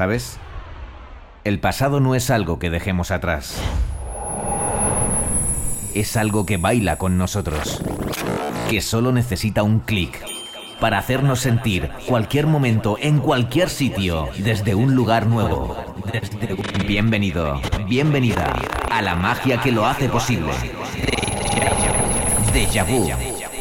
¿sabes? 0.00 0.38
El 1.44 1.60
pasado 1.60 2.00
no 2.00 2.14
es 2.14 2.30
algo 2.30 2.58
que 2.58 2.70
dejemos 2.70 3.10
atrás. 3.10 3.60
Es 5.94 6.16
algo 6.16 6.46
que 6.46 6.56
baila 6.56 6.96
con 6.96 7.18
nosotros. 7.18 7.82
Que 8.70 8.80
solo 8.80 9.12
necesita 9.12 9.62
un 9.62 9.80
clic 9.80 10.24
para 10.80 10.96
hacernos 10.96 11.40
sentir 11.40 11.90
cualquier 12.08 12.46
momento 12.46 12.96
en 12.98 13.18
cualquier 13.18 13.68
sitio 13.68 14.30
desde 14.38 14.74
un 14.74 14.94
lugar 14.94 15.26
nuevo. 15.26 15.76
Bienvenido, 16.86 17.60
bienvenida 17.86 18.58
a 18.90 19.02
la 19.02 19.16
magia 19.16 19.60
que 19.60 19.70
lo 19.70 19.84
hace 19.84 20.08
posible. 20.08 20.54
Deja 22.54 22.84
Vu 22.84 23.06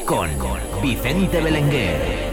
con 0.06 0.30
Vicente 0.82 1.42
Belenguer. 1.42 2.29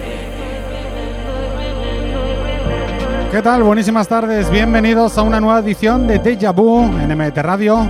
¿Qué 3.31 3.43
tal? 3.43 3.63
Buenísimas 3.65 4.09
tardes. 4.09 4.49
Bienvenidos 4.51 5.19
a 5.19 5.23
una 5.23 5.41
nueva 5.41 5.59
edición 5.59 6.07
de 6.07 6.19
Deja 6.19 6.53
Vu 6.53 6.85
en 6.85 7.17
MT 7.17 7.37
Radio. 7.39 7.87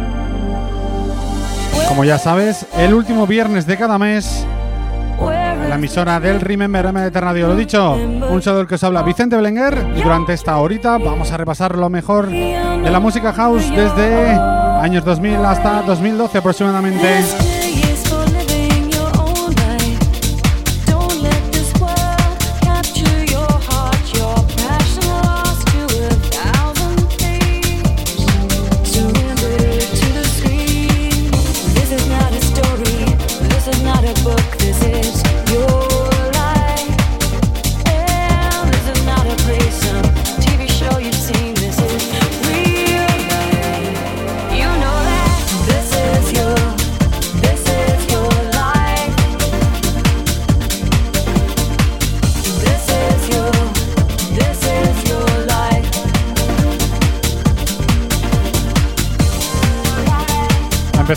Como 1.88 2.04
ya 2.04 2.18
sabes, 2.18 2.66
el 2.76 2.94
último 2.94 3.26
viernes 3.26 3.66
de 3.66 3.76
cada 3.76 3.98
mes, 3.98 4.46
la 5.68 5.74
emisora 5.74 6.18
del 6.20 6.40
Remember 6.40 6.92
MT 6.92 7.16
Radio. 7.16 7.48
Lo 7.48 7.56
dicho, 7.56 7.94
un 7.94 8.42
saludo 8.42 8.60
del 8.60 8.66
que 8.66 8.76
os 8.76 8.84
habla 8.84 9.02
Vicente 9.02 9.36
Belenguer 9.36 9.86
y 9.94 10.02
durante 10.02 10.32
esta 10.32 10.56
horita 10.56 10.98
vamos 10.98 11.30
a 11.30 11.36
repasar 11.36 11.76
lo 11.76 11.90
mejor 11.90 12.28
de 12.28 12.90
la 12.90 12.98
música 12.98 13.32
house 13.32 13.70
desde 13.70 14.30
años 14.30 15.04
2000 15.04 15.36
hasta 15.44 15.82
2012 15.82 16.38
aproximadamente. 16.38 17.20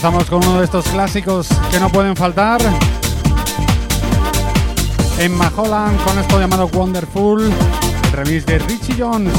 Empezamos 0.01 0.29
con 0.29 0.45
uno 0.47 0.59
de 0.59 0.63
estos 0.63 0.87
clásicos 0.87 1.49
que 1.69 1.77
no 1.77 1.89
pueden 1.89 2.15
faltar. 2.15 2.61
En 5.19 5.37
Maholand 5.37 6.01
con 6.05 6.17
esto 6.17 6.39
llamado 6.39 6.67
Wonderful, 6.67 7.43
el 7.43 8.11
remix 8.13 8.45
de 8.45 8.59
Richie 8.59 8.95
Jones. 8.97 9.33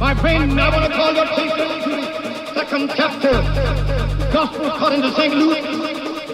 My 0.00 0.14
friend, 0.14 0.58
I 0.58 0.70
want 0.70 0.90
to 0.90 0.96
call 0.96 1.12
your 1.12 1.24
attention 1.24 1.68
to 1.84 1.90
the 1.90 2.54
second 2.54 2.90
chapter, 2.96 3.32
Gospel 4.32 4.66
according 4.72 5.02
to 5.02 5.12
St. 5.12 5.34
Luke, 5.34 5.58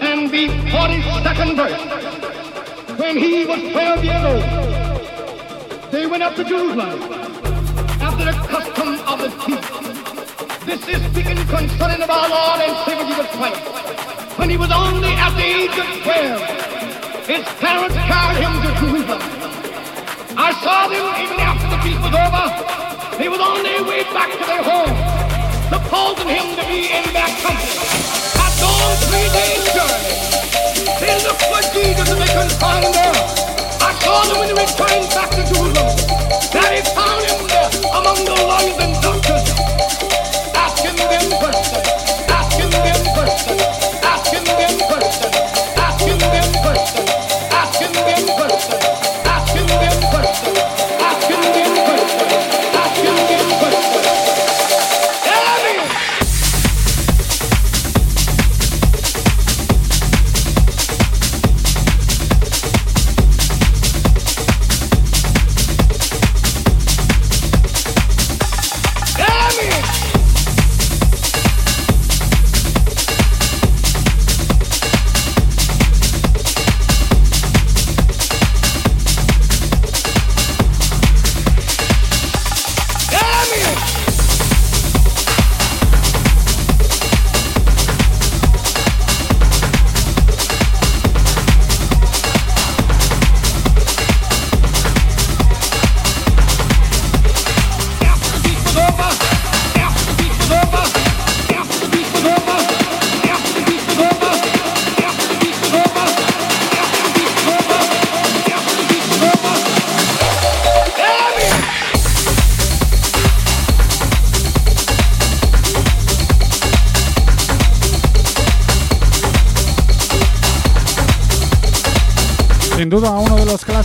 and 0.01 0.31
the 0.31 0.47
42nd 0.71 1.55
verse. 1.59 2.97
When 2.97 3.17
he 3.17 3.45
was 3.45 3.59
12 3.59 4.05
years 4.05 4.23
old, 4.23 5.91
they 5.91 6.07
went 6.07 6.23
up 6.23 6.35
to 6.35 6.45
Jerusalem 6.45 7.11
after 7.99 8.23
the 8.23 8.31
custom 8.47 8.89
of 9.03 9.19
the 9.19 9.31
feast. 9.43 10.65
This 10.65 10.87
is 10.87 11.11
speaking 11.11 11.35
concerning 11.47 12.01
of 12.01 12.09
our 12.09 12.29
Lord 12.29 12.61
and 12.61 12.71
Savior 12.87 13.05
Jesus 13.05 13.27
Christ. 13.35 14.39
When 14.39 14.49
he 14.49 14.55
was 14.55 14.71
only 14.71 15.11
at 15.11 15.35
the 15.35 15.43
age 15.43 15.75
of 15.75 15.87
12, 16.07 17.27
his 17.27 17.43
parents 17.59 17.95
carried 17.95 18.39
him 18.47 18.53
to 18.63 18.69
Jerusalem. 18.79 19.21
I 20.39 20.55
saw 20.63 20.87
them 20.87 21.03
even 21.19 21.39
after 21.41 21.67
the 21.67 21.79
feast 21.83 21.99
was 21.99 22.15
over. 22.15 22.86
They 23.17 23.27
was 23.27 23.39
on 23.41 23.63
their 23.63 23.81
way 23.83 24.03
back 24.13 24.29
to 24.29 24.45
their 24.45 24.61
home, 24.61 24.93
supposing 25.73 26.29
him 26.29 26.53
to 26.53 26.63
be 26.69 26.85
in 26.93 27.01
that 27.17 27.33
country. 27.41 27.73
After 28.37 28.69
all 28.69 28.93
three 29.09 29.25
days' 29.33 29.65
journey, 29.73 30.13
they 31.01 31.17
looked 31.25 31.41
for 31.49 31.57
Jesus 31.73 32.13
and 32.13 32.21
they 32.21 32.29
couldn't 32.29 32.53
find 32.61 32.85
him. 32.85 33.15
I 33.81 33.97
saw 34.05 34.21
them 34.29 34.37
when 34.37 34.53
they 34.53 34.57
returned 34.61 35.09
back 35.17 35.33
to 35.33 35.41
Jerusalem. 35.49 35.97
That 36.53 36.69
he 36.77 36.85
found 36.93 37.25
him 37.25 37.41
there 37.49 37.73
among 37.89 38.21
the 38.21 38.37
lawyers 38.37 38.77
and 38.85 38.93
doctors, 39.01 39.16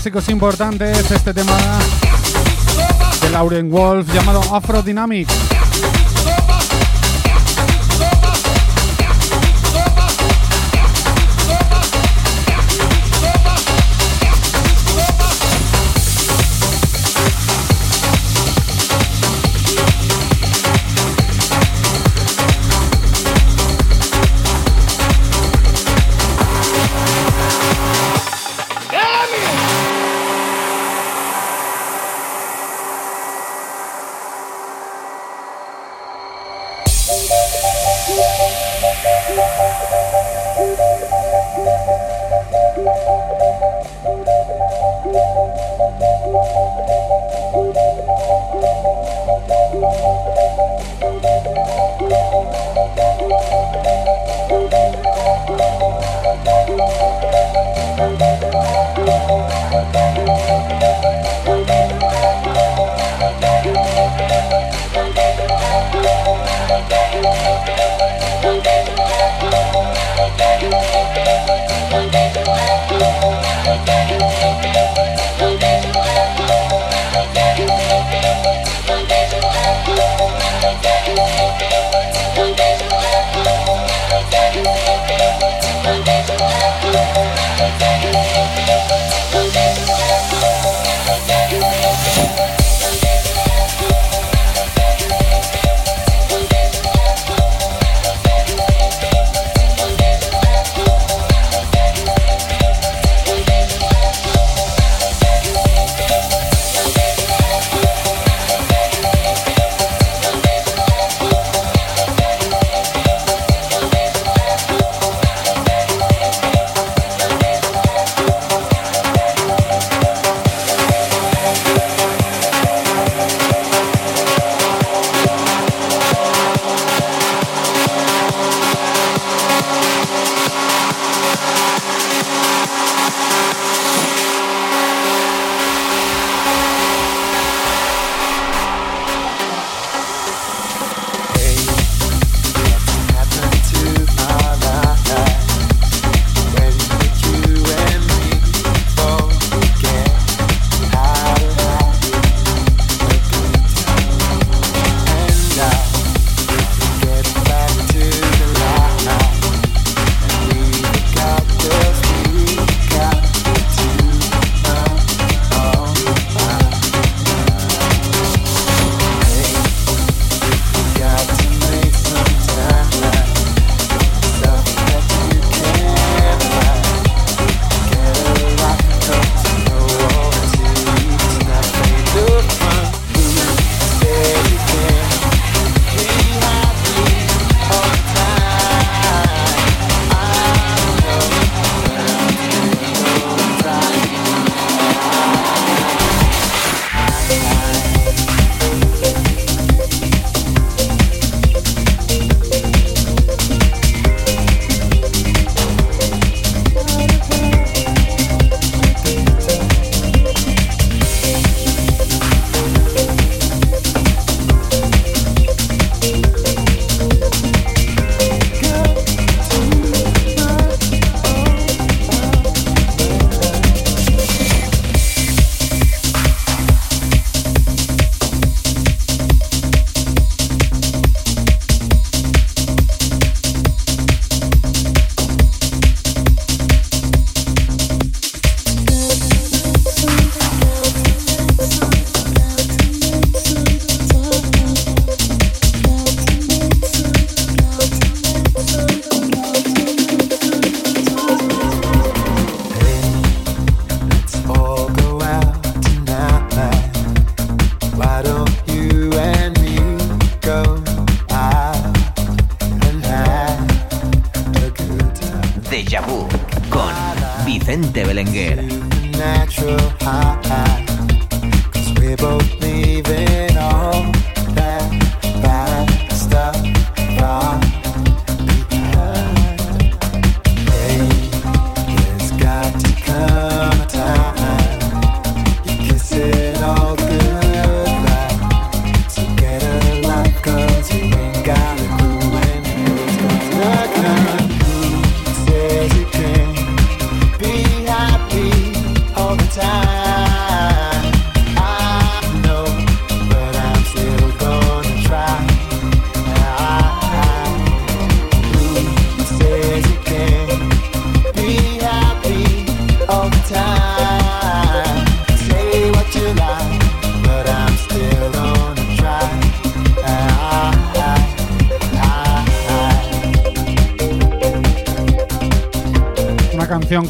clásicos 0.02 0.28
importantes, 0.30 1.12
este 1.12 1.32
tema 1.32 1.56
de 3.20 3.30
Lauren 3.30 3.70
Wolf 3.70 4.12
llamado 4.12 4.40
Afro 4.52 4.82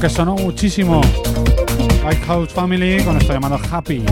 que 0.03 0.11
sonó 0.11 0.35
muchísimo. 0.35 1.01
White 2.05 2.27
House 2.27 2.53
Family 2.53 3.05
con 3.05 3.17
esto 3.19 3.33
llamado 3.33 3.57
Happy. 3.71 4.03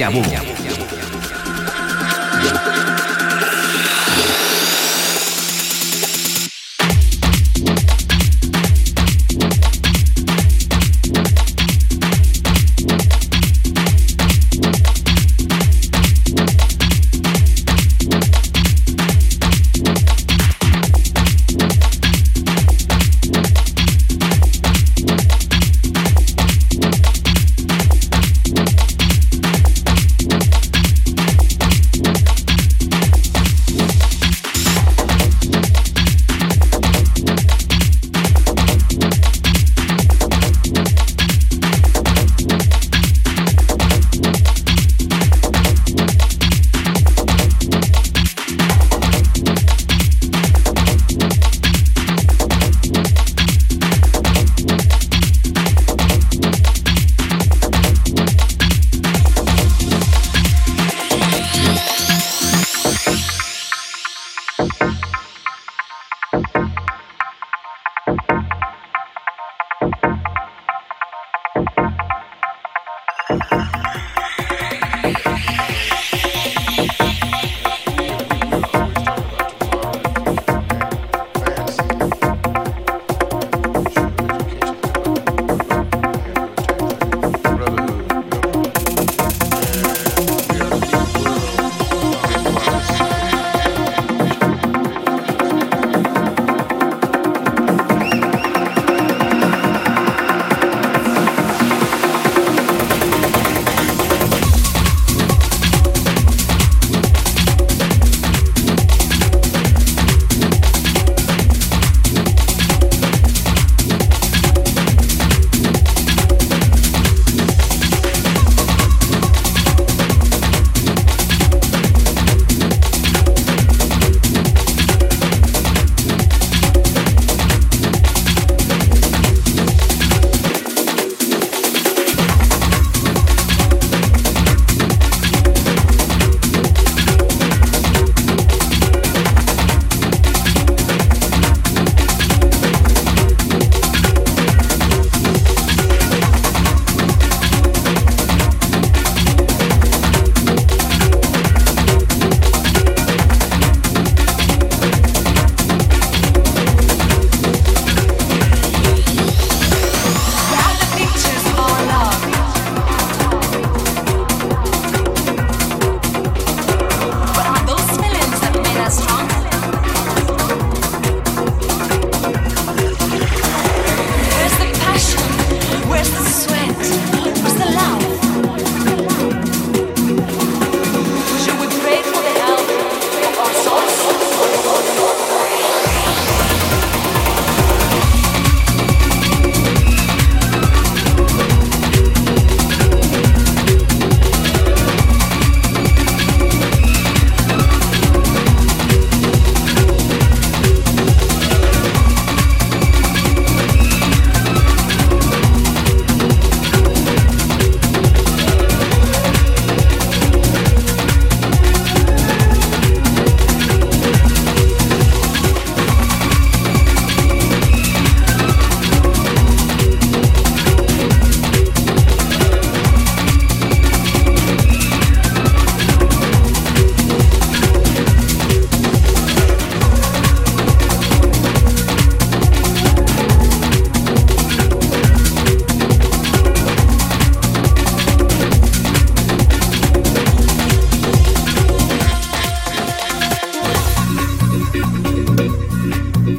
Deja 0.00 0.08
Vu. 0.08 0.49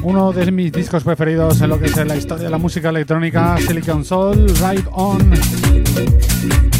Uno 0.02 0.32
de 0.32 0.50
mis 0.50 0.72
discos 0.72 1.04
preferidos 1.04 1.60
en 1.60 1.70
lo 1.70 1.78
que 1.78 1.86
es 1.86 1.96
la 1.96 2.16
historia 2.16 2.44
de 2.44 2.50
la 2.50 2.58
música 2.58 2.88
electrónica, 2.88 3.56
Silicon 3.58 4.04
Soul, 4.04 4.48
Ride 4.48 4.84
On. 4.92 6.71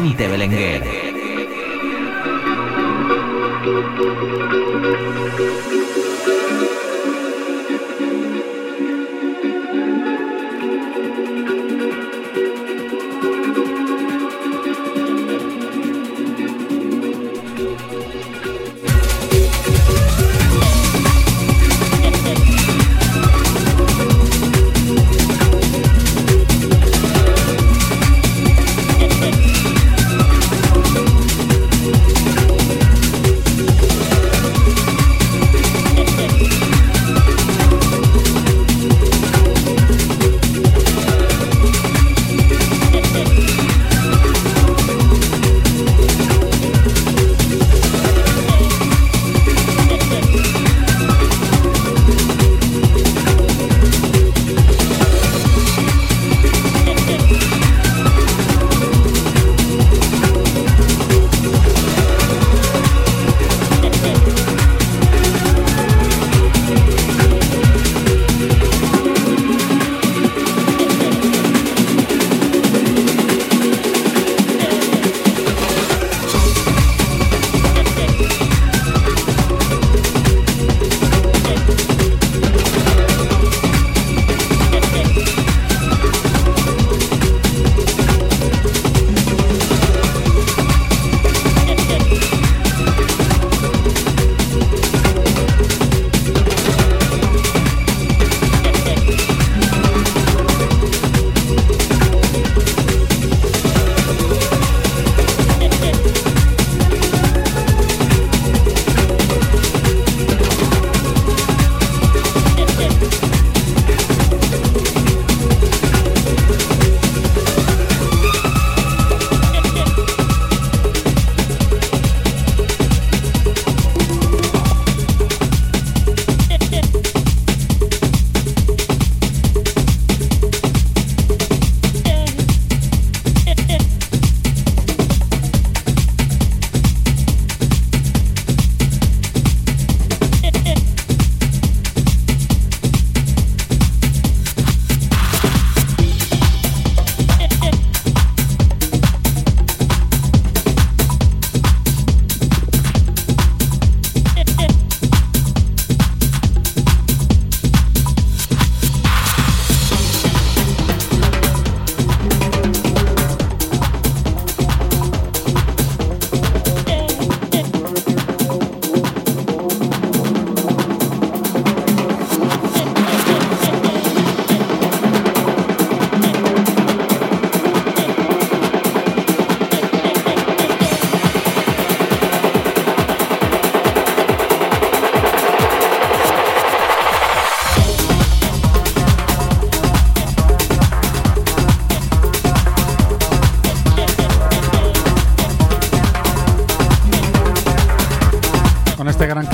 Vicente 0.00 0.28
Belenguer. 0.28 0.89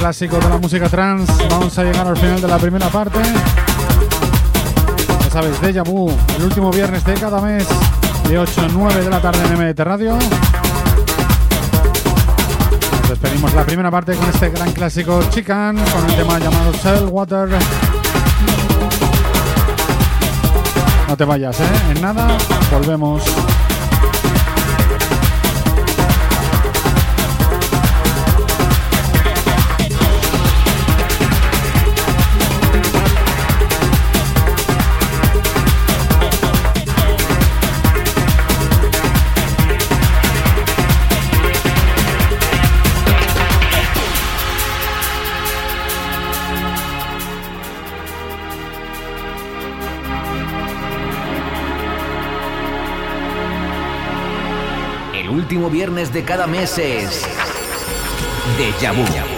Clásico 0.07 0.39
de 0.39 0.49
la 0.49 0.59
música 0.59 0.89
trans. 0.89 1.29
Vamos 1.51 1.77
a 1.77 1.83
llegar 1.83 2.07
al 2.07 2.17
final 2.17 2.41
de 2.41 2.47
la 2.47 2.59
primera 2.59 2.87
parte. 2.91 3.19
Ya 5.21 5.31
sabes, 5.33 5.61
Deja 5.61 5.83
Vu, 5.83 6.09
el 6.37 6.45
último 6.45 6.71
viernes 6.71 7.05
de 7.05 7.15
cada 7.15 7.41
mes, 7.41 7.67
de 8.29 8.39
8 8.39 8.61
a 8.61 8.69
9 8.69 9.03
de 9.03 9.11
la 9.11 9.21
tarde 9.21 9.41
en 9.45 9.55
MDT 9.59 9.81
Radio. 9.81 10.17
Nos 12.93 13.09
despedimos 13.09 13.53
la 13.53 13.65
primera 13.65 13.91
parte 13.91 14.15
con 14.15 14.29
este 14.29 14.51
gran 14.51 14.71
clásico 14.71 15.25
Chican, 15.31 15.77
con 15.77 16.09
el 16.09 16.15
tema 16.15 16.39
llamado 16.39 16.73
Shell 16.73 17.07
Water. 17.07 17.49
No 21.09 21.17
te 21.17 21.25
vayas, 21.25 21.59
¿eh? 21.59 21.65
En 21.91 22.01
nada, 22.01 22.29
volvemos. 22.71 23.25
Último 55.29 55.71
viernes 55.71 56.13
de 56.13 56.25
cada 56.25 56.47
mes 56.47 56.79
es 56.79 57.23
Deja 58.59 58.93
Vu. 58.93 59.36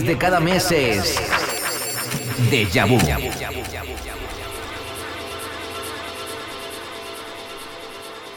De 0.00 0.16
cada 0.16 0.40
mes 0.40 0.72
es 0.72 1.20
Deja 2.50 2.86
Vu. 2.86 2.98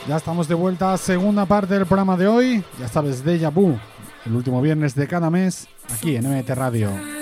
Ya 0.06 0.18
estamos 0.18 0.50
de 0.50 0.54
vuelta, 0.54 0.98
segunda 0.98 1.46
parte 1.46 1.76
del 1.76 1.86
programa 1.86 2.18
de 2.18 2.28
hoy. 2.28 2.63
Ya 2.78 2.89
sabes, 2.89 3.24
Deja 3.24 3.52
Vu, 3.52 3.80
el 4.26 4.36
último 4.36 4.62
viernes 4.62 4.96
de 4.96 5.08
cada 5.08 5.30
mes, 5.30 5.70
aquí 5.94 6.18
en 6.18 6.30
MT 6.30 6.50
Radio. 6.50 7.14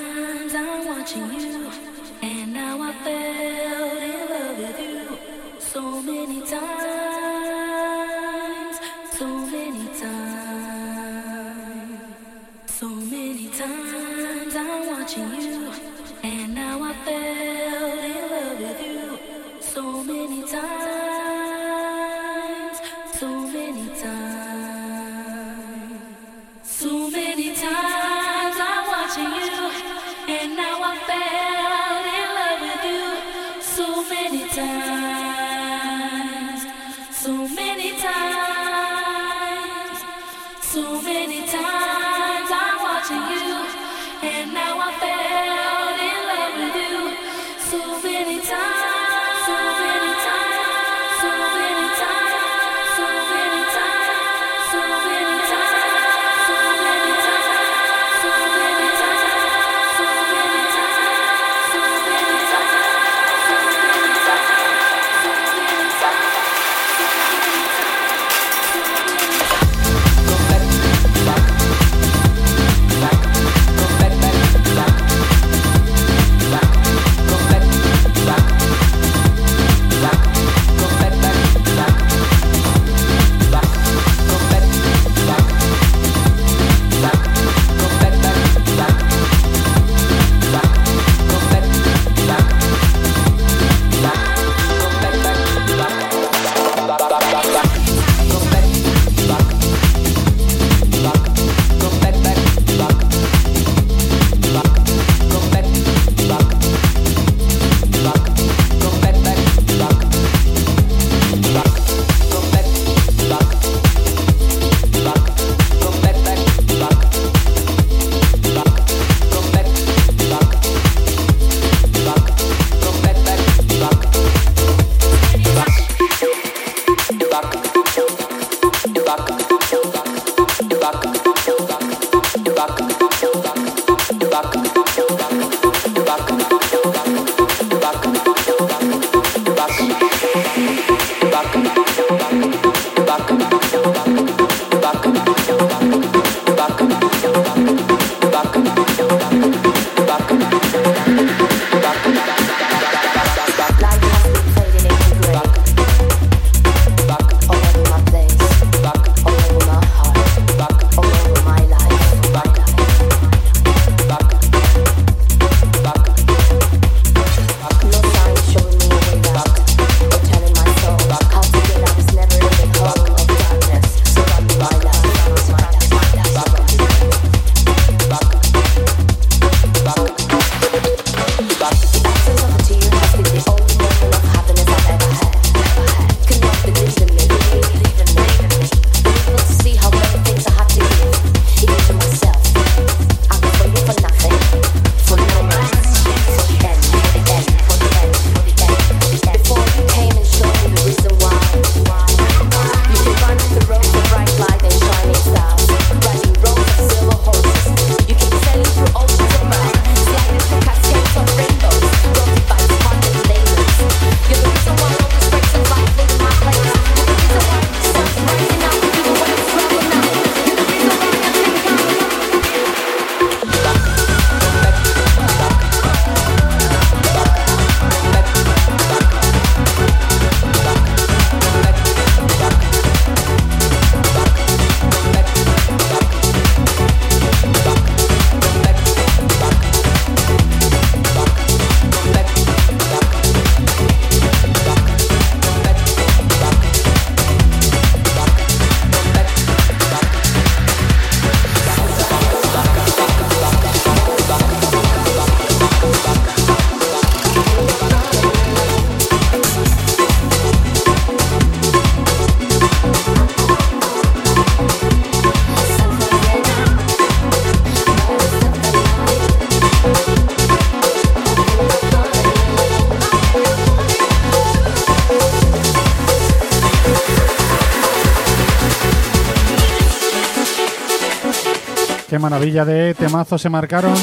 Maravilla 282.20 282.66
de 282.66 282.94
temazo 282.94 283.38
se 283.38 283.50
marcaron 283.50 283.96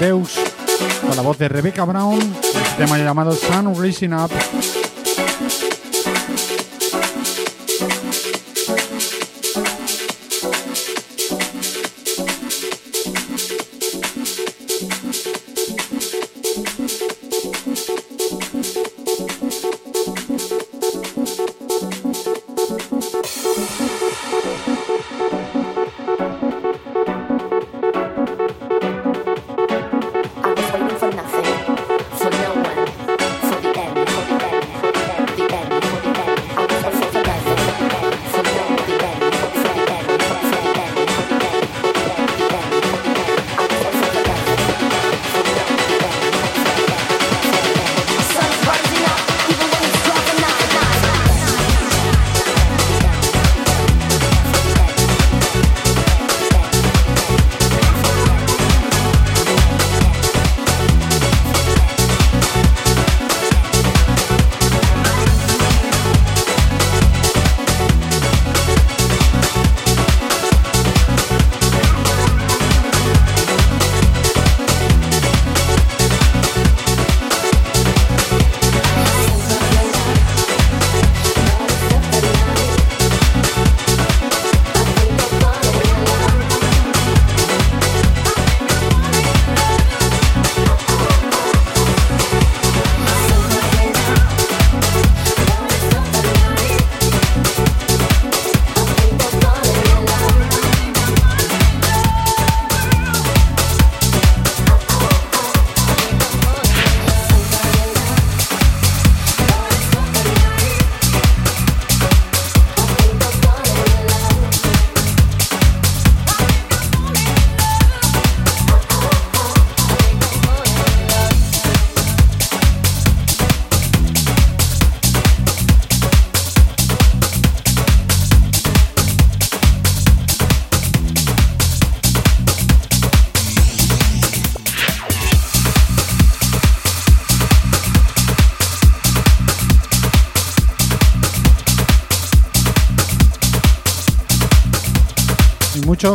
Deus 0.00 0.38
con 1.06 1.16
la 1.16 1.22
voz 1.22 1.38
de 1.38 1.48
Rebecca 1.48 1.84
Brown, 1.84 2.18
este 2.42 2.58
tema 2.78 2.98
llamado 2.98 3.32
Sun 3.32 3.80
Rising 3.80 4.12
Up. 4.12 4.30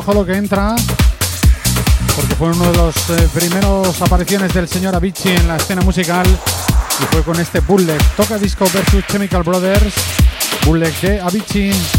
Ojo 0.10 0.22
lo 0.22 0.26
que 0.26 0.34
entra, 0.34 0.76
porque 2.16 2.34
fue 2.34 2.48
uno 2.48 2.72
de 2.72 2.78
los 2.78 2.96
eh, 3.12 3.30
primeros 3.32 4.02
apariciones 4.02 4.52
del 4.56 4.68
señor 4.68 4.96
Avicii 4.96 5.36
en 5.36 5.48
la 5.48 5.58
escena 5.58 5.82
musical 5.82 6.26
y 6.26 7.04
fue 7.14 7.22
con 7.22 7.40
este 7.40 7.60
bootleg. 7.60 8.02
Toca 8.18 8.40
Disco 8.40 8.66
versus 8.74 9.06
Chemical 9.06 9.44
Brothers, 9.44 9.94
bootleg 10.66 11.00
de 11.02 11.22
Avicii. 11.22 11.99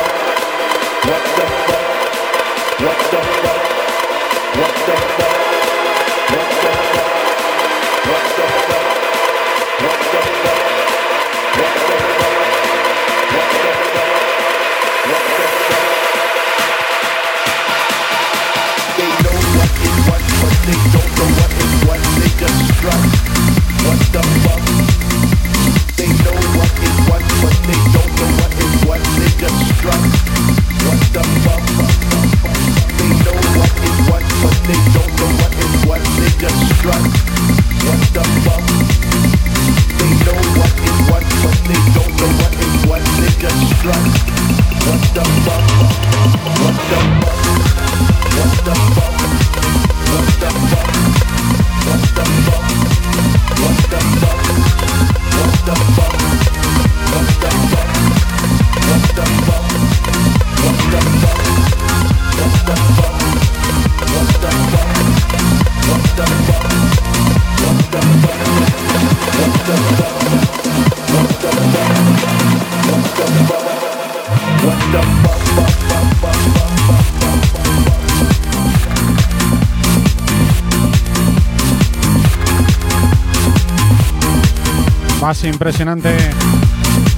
es 85.41 85.53
impresionante. 85.53 86.15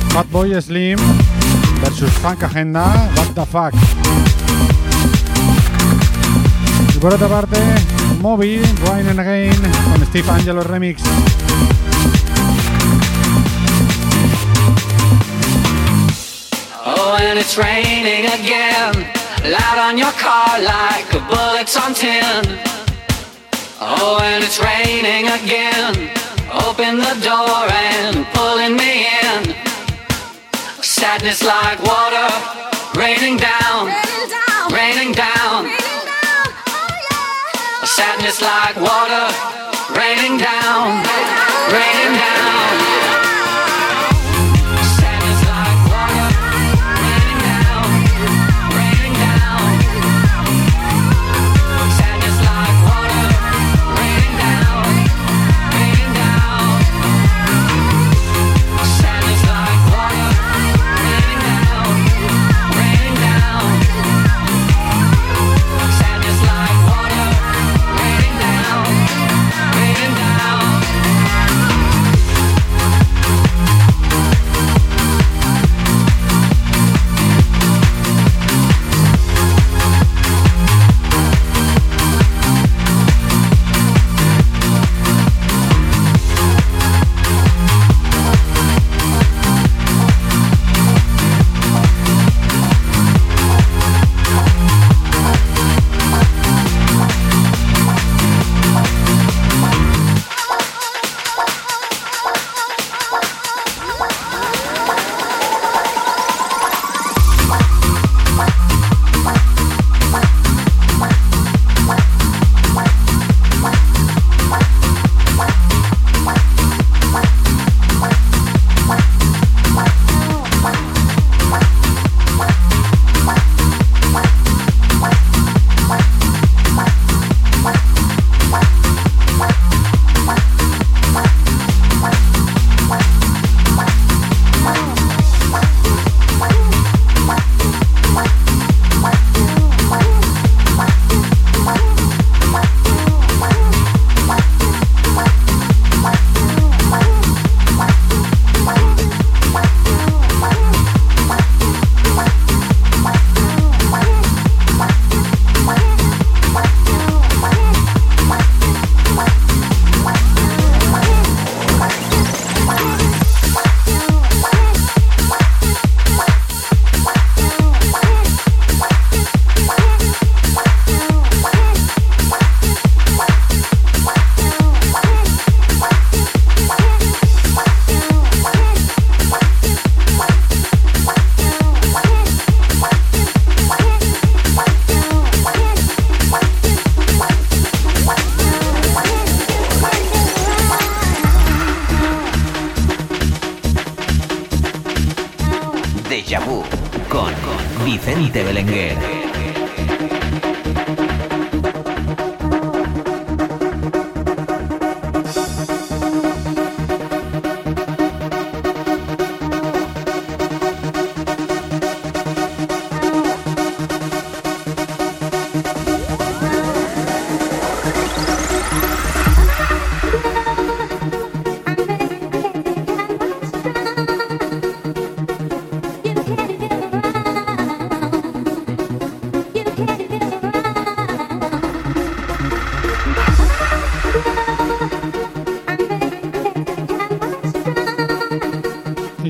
Fatboy 0.10 0.62
Slim 0.62 1.00
versus 1.82 2.12
Funk 2.22 2.44
Agenda. 2.44 3.10
What 3.16 3.34
the 3.34 3.46
fuck. 3.46 3.74
Y 6.96 7.00
por 7.00 7.14
otra 7.14 7.28
parte, 7.28 7.58
Moby, 8.22 8.62
Wine 8.86 9.10
and 9.10 9.20
Again 9.20 9.62
con 9.90 10.06
Steve 10.06 10.30
Angelo 10.30 10.64
Remix. 10.64 11.02
Oh, 16.86 17.18
and 17.20 17.40
it's 17.40 17.58
raining 17.58 18.28
again. 18.28 19.12
Light 19.44 19.80
on 19.80 19.98
your 19.98 20.14
car 20.14 20.60
like 20.60 21.14
a 21.14 21.20
bullet's 21.28 21.76
on 21.76 21.94
tin. 21.94 22.60
Oh, 23.82 24.20
and 24.22 24.44
it's 24.44 24.60
raining 24.60 25.28
again. 25.28 26.33
Open 26.54 26.98
the 26.98 27.18
door 27.26 27.66
and 27.72 28.26
pulling 28.34 28.78
me 28.78 29.08
in. 29.10 29.56
Sadness 30.84 31.42
like 31.44 31.82
water 31.82 32.30
raining 32.96 33.38
down, 33.38 33.88
raining 34.72 35.14
down. 35.14 35.66
Oh, 36.70 37.86
Sadness 37.86 38.42
like 38.42 38.76
water 38.78 39.34
raining 39.98 40.38
down, 40.38 41.04
raining 41.74 42.14
down. 42.20 42.83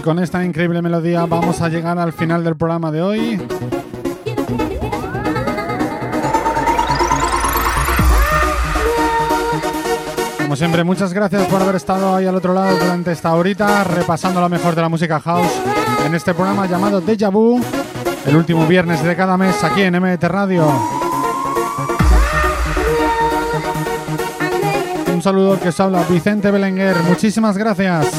Con 0.04 0.20
esta 0.20 0.44
increíble 0.44 0.82
melodía 0.82 1.26
vamos 1.26 1.62
a 1.62 1.70
llegar 1.70 1.98
al 1.98 2.12
final 2.12 2.44
del 2.44 2.56
programa 2.58 2.92
de 2.92 3.02
hoy. 3.02 3.42
Como 10.42 10.56
siempre, 10.58 10.84
muchas 10.84 11.14
gracias 11.14 11.48
por 11.48 11.62
haber 11.62 11.76
estado 11.76 12.16
ahí 12.16 12.26
al 12.26 12.36
otro 12.36 12.54
lado 12.54 12.78
durante 12.78 13.14
esta 13.14 13.34
horita, 13.34 13.84
repasando 13.86 14.42
lo 14.42 14.50
mejor 14.50 14.76
de 14.76 14.82
la 14.82 14.90
música 14.90 15.20
house 15.22 15.52
en 16.06 16.14
este 16.14 16.34
programa 16.34 16.68
llamado 16.68 17.00
Deja 17.00 17.30
Vu, 17.30 17.62
el 18.26 18.36
último 18.36 18.68
viernes 18.68 19.02
de 19.04 19.16
cada 19.16 19.38
mes 19.38 19.64
aquí 19.64 19.82
en 19.84 20.00
MT 20.00 20.24
Radio. 20.26 20.68
Un 25.14 25.22
saludo 25.22 25.60
que 25.60 25.70
os 25.70 25.80
habla 25.80 26.04
Vicente 26.10 26.52
Belenguer. 26.52 26.98
Muchísimas 27.04 27.58
gracias. 27.58 28.12